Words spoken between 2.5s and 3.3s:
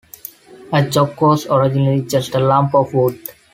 of wood.